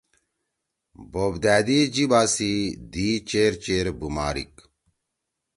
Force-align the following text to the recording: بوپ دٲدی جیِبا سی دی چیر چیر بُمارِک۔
بوپ 1.11 1.33
دٲدی 1.43 1.79
جیِبا 1.93 2.21
سی 2.35 2.51
دی 2.93 3.09
چیر 3.29 3.53
چیر 3.63 3.85
بُمارِک۔ 3.99 4.53